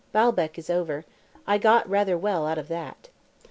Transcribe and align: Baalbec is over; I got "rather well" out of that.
Baalbec 0.13 0.57
is 0.57 0.67
over; 0.71 1.05
I 1.45 1.59
got 1.59 1.87
"rather 1.87 2.17
well" 2.17 2.47
out 2.47 2.57
of 2.57 2.69
that. 2.69 3.09